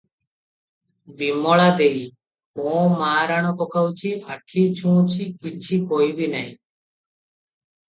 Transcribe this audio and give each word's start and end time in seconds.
ବିମଳା 1.19 1.67
ଦେଈ- 1.81 2.01
ମୋ 2.61 2.73
ମା 2.95 3.11
ରାଣ 3.33 3.53
ପକାଉଛି, 3.61 4.15
ଆଖି 4.39 4.65
ଛୁଉଁଛି, 4.83 5.31
କିଛି 5.47 5.81
କହିବି 5.95 6.33
ନାହିଁ। 6.35 6.51